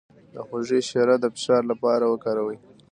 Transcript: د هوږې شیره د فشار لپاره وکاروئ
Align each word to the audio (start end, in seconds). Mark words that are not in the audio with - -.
د 0.33 0.35
هوږې 0.47 0.79
شیره 0.89 1.15
د 1.23 1.25
فشار 1.33 1.61
لپاره 1.71 2.05
وکاروئ 2.07 2.57